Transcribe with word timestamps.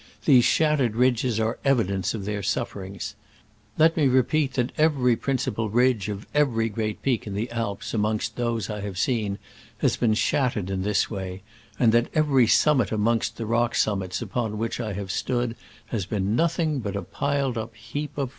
These 0.25 0.45
shattered 0.45 0.95
ridges 0.95 1.39
are 1.39 1.59
evidence 1.63 2.15
of 2.15 2.25
their 2.25 2.41
suf 2.41 2.71
ferings. 2.73 3.13
Let 3.77 3.95
me 3.95 4.07
repeat 4.07 4.53
that 4.55 4.71
every 4.75 5.15
prin 5.15 5.37
cipal 5.37 5.69
ridge 5.71 6.09
of 6.09 6.25
every 6.33 6.69
great 6.69 7.03
peak 7.03 7.27
in 7.27 7.35
the 7.35 7.51
Alps 7.51 7.93
amongst 7.93 8.35
those 8.35 8.67
I 8.67 8.79
have 8.81 8.97
seen 8.97 9.37
has 9.77 9.97
been 9.97 10.15
shattered 10.15 10.71
in 10.71 10.81
this 10.81 11.11
way, 11.11 11.43
and 11.77 11.91
that 11.91 12.11
evt^ry 12.13 12.45
iiuinmit 12.45 12.91
amongst 12.91 13.37
the 13.37 13.45
r 13.45 13.53
o 13.53 13.67
c 13.67 13.73
k' 13.73 13.73
s 13.75 13.85
u 13.85 13.93
m 13.93 14.01
m 14.01 14.09
[t 14.09 14.13
s 14.15 14.21
upon 14.23 14.51
w 14.53 14.63
hi 14.67 14.71
c 14.73 14.83
h 14.83 14.89
I 14.97 14.99
hiive 14.99 15.09
sttHid 15.09 15.53
has 15.91 16.07
PART 16.07 16.17
OF 16.23 16.25
THE 16.25 16.31
NORTHERN 16.31 16.81
RIDGE 16.81 16.95
OF 16.95 17.11
THE 17.13 17.51
GRAND 17.51 18.15
CORNIER. 18.15 18.29